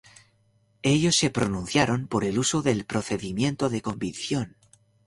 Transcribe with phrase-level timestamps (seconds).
[0.81, 4.57] Ellos se pronunciaron por el uso del procedimiento de convicción.